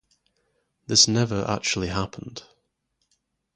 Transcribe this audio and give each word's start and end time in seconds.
This 0.87 1.07
never 1.07 1.45
actually 1.47 1.89
happened. 1.89 2.41